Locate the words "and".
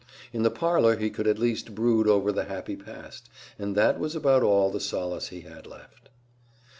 3.59-3.75